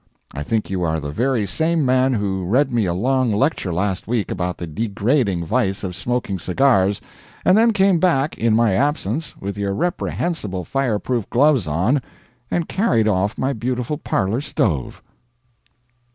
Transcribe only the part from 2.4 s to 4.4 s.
read me a long lecture last week